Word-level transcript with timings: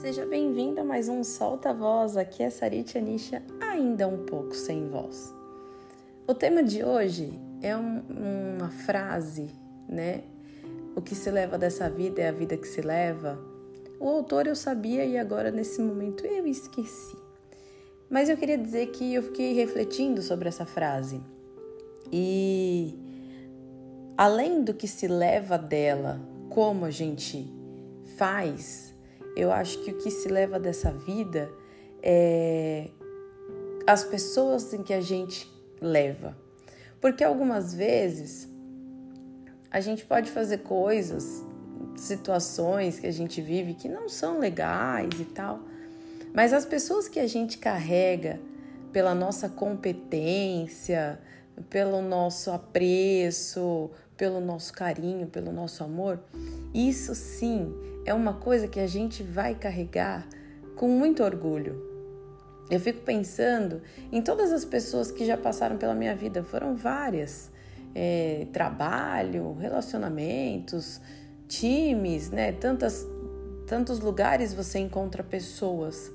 Seja 0.00 0.24
bem-vindo 0.24 0.80
a 0.80 0.84
mais 0.84 1.10
um 1.10 1.22
Solta 1.22 1.74
Voz. 1.74 2.16
Aqui 2.16 2.42
é 2.42 2.48
Sarit 2.48 2.96
Anisha, 2.96 3.42
ainda 3.60 4.08
um 4.08 4.24
pouco 4.24 4.54
sem 4.54 4.88
voz. 4.88 5.30
O 6.26 6.32
tema 6.32 6.62
de 6.62 6.82
hoje 6.82 7.38
é 7.60 7.76
um, 7.76 8.02
uma 8.56 8.70
frase, 8.70 9.50
né? 9.86 10.22
O 10.96 11.02
que 11.02 11.14
se 11.14 11.30
leva 11.30 11.58
dessa 11.58 11.90
vida 11.90 12.22
é 12.22 12.30
a 12.30 12.32
vida 12.32 12.56
que 12.56 12.66
se 12.66 12.80
leva. 12.80 13.38
O 14.00 14.08
autor 14.08 14.46
eu 14.46 14.56
sabia 14.56 15.04
e 15.04 15.18
agora 15.18 15.50
nesse 15.50 15.82
momento 15.82 16.24
eu 16.24 16.46
esqueci. 16.46 17.18
Mas 18.08 18.30
eu 18.30 18.38
queria 18.38 18.56
dizer 18.56 18.86
que 18.92 19.12
eu 19.12 19.22
fiquei 19.22 19.52
refletindo 19.52 20.22
sobre 20.22 20.48
essa 20.48 20.64
frase. 20.64 21.20
E 22.10 22.98
além 24.16 24.64
do 24.64 24.72
que 24.72 24.88
se 24.88 25.06
leva 25.06 25.58
dela, 25.58 26.18
como 26.48 26.86
a 26.86 26.90
gente 26.90 27.52
faz, 28.16 28.98
eu 29.40 29.50
acho 29.52 29.78
que 29.82 29.90
o 29.90 29.98
que 29.98 30.10
se 30.10 30.28
leva 30.28 30.58
dessa 30.58 30.92
vida 30.92 31.50
é 32.02 32.88
as 33.86 34.04
pessoas 34.04 34.72
em 34.72 34.82
que 34.82 34.92
a 34.92 35.00
gente 35.00 35.50
leva. 35.80 36.36
Porque 37.00 37.24
algumas 37.24 37.74
vezes 37.74 38.48
a 39.70 39.80
gente 39.80 40.04
pode 40.04 40.30
fazer 40.30 40.58
coisas, 40.58 41.44
situações 41.96 43.00
que 43.00 43.06
a 43.06 43.12
gente 43.12 43.40
vive 43.40 43.74
que 43.74 43.88
não 43.88 44.08
são 44.08 44.38
legais 44.38 45.18
e 45.18 45.24
tal, 45.24 45.60
mas 46.34 46.52
as 46.52 46.64
pessoas 46.64 47.08
que 47.08 47.18
a 47.18 47.26
gente 47.26 47.58
carrega 47.58 48.40
pela 48.92 49.14
nossa 49.14 49.48
competência, 49.48 51.18
pelo 51.68 52.02
nosso 52.02 52.50
apreço, 52.50 53.90
pelo 54.20 54.38
nosso 54.38 54.70
carinho, 54.74 55.26
pelo 55.28 55.50
nosso 55.50 55.82
amor, 55.82 56.20
isso 56.74 57.14
sim 57.14 57.74
é 58.04 58.12
uma 58.12 58.34
coisa 58.34 58.68
que 58.68 58.78
a 58.78 58.86
gente 58.86 59.22
vai 59.22 59.54
carregar 59.54 60.28
com 60.76 60.88
muito 60.88 61.24
orgulho. 61.24 61.82
Eu 62.70 62.78
fico 62.78 63.00
pensando 63.00 63.80
em 64.12 64.20
todas 64.20 64.52
as 64.52 64.62
pessoas 64.62 65.10
que 65.10 65.24
já 65.24 65.38
passaram 65.38 65.78
pela 65.78 65.94
minha 65.94 66.14
vida, 66.14 66.44
foram 66.44 66.76
várias. 66.76 67.50
É, 67.94 68.46
trabalho, 68.52 69.56
relacionamentos, 69.58 71.00
times, 71.48 72.30
né? 72.30 72.52
Tantas, 72.52 73.08
tantos 73.66 74.00
lugares 74.00 74.52
você 74.52 74.80
encontra 74.80 75.24
pessoas. 75.24 76.12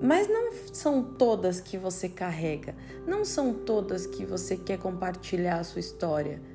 Mas 0.00 0.28
não 0.28 0.52
são 0.72 1.02
todas 1.02 1.60
que 1.60 1.76
você 1.76 2.08
carrega, 2.08 2.72
não 3.04 3.24
são 3.24 3.52
todas 3.52 4.06
que 4.06 4.24
você 4.24 4.56
quer 4.56 4.78
compartilhar 4.78 5.58
a 5.58 5.64
sua 5.64 5.80
história. 5.80 6.51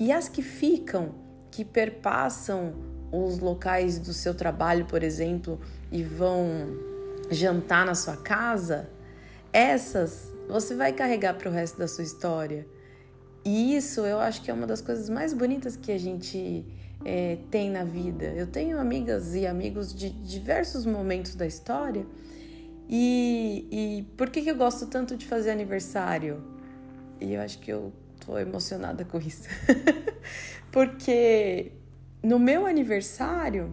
E 0.00 0.10
as 0.10 0.30
que 0.30 0.40
ficam, 0.40 1.14
que 1.50 1.62
perpassam 1.62 2.72
os 3.12 3.38
locais 3.38 3.98
do 3.98 4.14
seu 4.14 4.34
trabalho, 4.34 4.86
por 4.86 5.02
exemplo, 5.02 5.60
e 5.92 6.02
vão 6.02 6.46
jantar 7.30 7.84
na 7.84 7.94
sua 7.94 8.16
casa, 8.16 8.88
essas 9.52 10.32
você 10.48 10.74
vai 10.74 10.92
carregar 10.92 11.34
para 11.34 11.48
o 11.48 11.52
resto 11.52 11.78
da 11.78 11.86
sua 11.86 12.02
história. 12.02 12.66
E 13.44 13.76
isso 13.76 14.00
eu 14.00 14.18
acho 14.18 14.42
que 14.42 14.50
é 14.50 14.54
uma 14.54 14.66
das 14.66 14.80
coisas 14.80 15.08
mais 15.08 15.34
bonitas 15.34 15.76
que 15.76 15.92
a 15.92 15.98
gente 15.98 16.64
é, 17.04 17.38
tem 17.50 17.70
na 17.70 17.84
vida. 17.84 18.24
Eu 18.24 18.46
tenho 18.46 18.78
amigas 18.80 19.34
e 19.34 19.46
amigos 19.46 19.94
de 19.94 20.10
diversos 20.10 20.86
momentos 20.86 21.34
da 21.34 21.46
história. 21.46 22.06
E, 22.88 23.66
e 23.70 24.02
por 24.16 24.30
que, 24.30 24.42
que 24.42 24.50
eu 24.50 24.56
gosto 24.56 24.86
tanto 24.86 25.16
de 25.16 25.26
fazer 25.26 25.50
aniversário? 25.50 26.42
E 27.20 27.34
eu 27.34 27.40
acho 27.40 27.58
que 27.60 27.70
eu 27.70 27.92
tô 28.24 28.38
emocionada 28.38 29.04
com 29.04 29.18
isso. 29.18 29.48
Porque 30.70 31.72
no 32.22 32.38
meu 32.38 32.66
aniversário, 32.66 33.70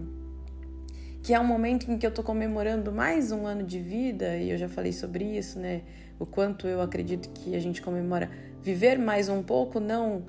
que 1.21 1.33
é 1.33 1.39
um 1.39 1.45
momento 1.45 1.91
em 1.91 1.97
que 1.97 2.07
eu 2.07 2.11
tô 2.11 2.23
comemorando 2.23 2.91
mais 2.91 3.31
um 3.31 3.45
ano 3.45 3.63
de 3.63 3.79
vida, 3.79 4.37
e 4.37 4.49
eu 4.49 4.57
já 4.57 4.69
falei 4.69 4.93
sobre 4.93 5.25
isso, 5.37 5.59
né? 5.59 5.81
O 6.17 6.25
quanto 6.25 6.67
eu 6.67 6.81
acredito 6.81 7.29
que 7.29 7.55
a 7.55 7.59
gente 7.59 7.81
comemora 7.81 8.31
viver 8.61 8.97
mais 8.97 9.29
um 9.29 9.43
pouco, 9.43 9.79
não 9.79 10.25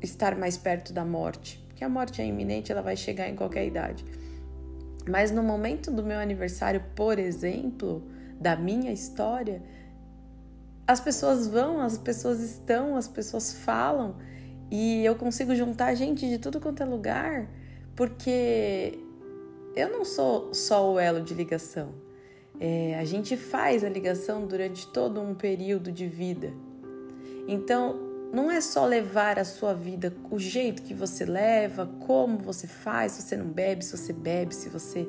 estar 0.00 0.36
mais 0.36 0.56
perto 0.56 0.92
da 0.92 1.04
morte. 1.04 1.62
Porque 1.68 1.84
a 1.84 1.88
morte 1.88 2.22
é 2.22 2.26
iminente, 2.26 2.72
ela 2.72 2.80
vai 2.80 2.96
chegar 2.96 3.28
em 3.28 3.34
qualquer 3.36 3.66
idade. 3.66 4.04
Mas 5.08 5.30
no 5.30 5.42
momento 5.42 5.90
do 5.90 6.02
meu 6.02 6.18
aniversário, 6.18 6.82
por 6.94 7.18
exemplo, 7.18 8.02
da 8.40 8.56
minha 8.56 8.92
história, 8.92 9.62
as 10.86 11.00
pessoas 11.00 11.48
vão, 11.48 11.80
as 11.80 11.98
pessoas 11.98 12.40
estão, 12.40 12.96
as 12.96 13.08
pessoas 13.08 13.52
falam 13.52 14.16
e 14.70 15.04
eu 15.04 15.14
consigo 15.16 15.54
juntar 15.54 15.94
gente 15.94 16.28
de 16.28 16.38
tudo 16.38 16.60
quanto 16.60 16.82
é 16.82 16.86
lugar, 16.86 17.48
porque 17.94 18.98
eu 19.74 19.90
não 19.90 20.04
sou 20.04 20.54
só 20.54 20.92
o 20.92 20.98
elo 20.98 21.20
de 21.20 21.34
ligação. 21.34 21.94
É, 22.58 22.98
a 22.98 23.04
gente 23.04 23.36
faz 23.36 23.84
a 23.84 23.88
ligação 23.88 24.46
durante 24.46 24.86
todo 24.88 25.20
um 25.20 25.34
período 25.34 25.92
de 25.92 26.06
vida. 26.06 26.52
Então, 27.46 27.96
não 28.32 28.50
é 28.50 28.60
só 28.60 28.86
levar 28.86 29.38
a 29.38 29.44
sua 29.44 29.72
vida, 29.72 30.12
o 30.30 30.38
jeito 30.38 30.82
que 30.82 30.94
você 30.94 31.24
leva, 31.24 31.86
como 32.06 32.38
você 32.38 32.66
faz, 32.66 33.12
se 33.12 33.22
você 33.22 33.36
não 33.36 33.46
bebe, 33.46 33.84
se 33.84 33.96
você 33.96 34.12
bebe, 34.12 34.54
se 34.54 34.68
você 34.68 35.06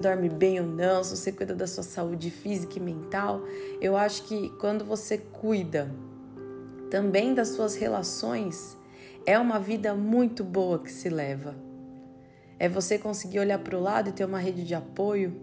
dorme 0.00 0.28
bem 0.28 0.60
ou 0.60 0.66
não, 0.66 1.02
se 1.02 1.16
você 1.16 1.32
cuida 1.32 1.54
da 1.54 1.66
sua 1.66 1.82
saúde 1.82 2.30
física 2.30 2.78
e 2.78 2.82
mental. 2.82 3.42
Eu 3.80 3.96
acho 3.96 4.24
que 4.24 4.50
quando 4.58 4.84
você 4.84 5.18
cuida 5.18 5.90
também 6.90 7.34
das 7.34 7.48
suas 7.48 7.74
relações, 7.74 8.76
é 9.24 9.38
uma 9.38 9.58
vida 9.58 9.94
muito 9.94 10.44
boa 10.44 10.78
que 10.78 10.90
se 10.90 11.08
leva. 11.08 11.54
É 12.58 12.68
você 12.68 12.98
conseguir 12.98 13.40
olhar 13.40 13.58
para 13.58 13.76
o 13.76 13.82
lado 13.82 14.08
e 14.08 14.12
ter 14.12 14.24
uma 14.24 14.38
rede 14.38 14.64
de 14.64 14.74
apoio. 14.74 15.34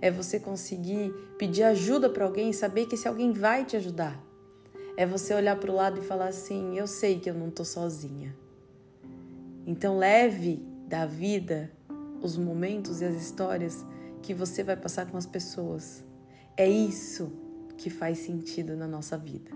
É 0.00 0.10
você 0.10 0.40
conseguir 0.40 1.12
pedir 1.38 1.62
ajuda 1.62 2.08
para 2.08 2.24
alguém 2.24 2.50
e 2.50 2.54
saber 2.54 2.86
que 2.86 2.94
esse 2.94 3.06
alguém 3.06 3.32
vai 3.32 3.64
te 3.64 3.76
ajudar. 3.76 4.20
É 4.96 5.06
você 5.06 5.34
olhar 5.34 5.56
para 5.56 5.70
o 5.70 5.74
lado 5.74 6.00
e 6.00 6.02
falar 6.02 6.28
assim: 6.28 6.76
eu 6.76 6.86
sei 6.86 7.20
que 7.20 7.30
eu 7.30 7.34
não 7.34 7.48
estou 7.48 7.64
sozinha. 7.64 8.34
Então, 9.66 9.98
leve 9.98 10.64
da 10.88 11.04
vida 11.04 11.70
os 12.22 12.36
momentos 12.36 13.00
e 13.00 13.04
as 13.04 13.14
histórias 13.14 13.84
que 14.22 14.34
você 14.34 14.62
vai 14.62 14.76
passar 14.76 15.06
com 15.06 15.16
as 15.16 15.26
pessoas. 15.26 16.04
É 16.56 16.68
isso 16.68 17.32
que 17.76 17.90
faz 17.90 18.18
sentido 18.18 18.76
na 18.76 18.86
nossa 18.86 19.16
vida. 19.16 19.50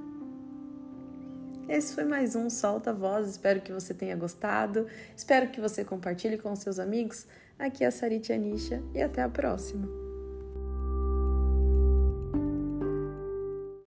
Esse 1.69 1.94
foi 1.94 2.04
mais 2.04 2.34
um 2.34 2.50
Solta 2.50 2.93
Voz. 2.93 3.28
Espero 3.28 3.60
que 3.60 3.72
você 3.72 3.94
tenha 3.94 4.16
gostado. 4.16 4.87
Espero 5.16 5.50
que 5.50 5.60
você 5.60 5.84
compartilhe 5.84 6.37
com 6.37 6.54
seus 6.56 6.78
amigos. 6.78 7.26
Aqui 7.59 7.84
é 7.84 7.87
a 7.87 7.91
Sarite 7.91 8.32
Anisha 8.32 8.82
e 8.94 9.00
até 9.00 9.22
a 9.22 9.28
próxima. 9.28 10.00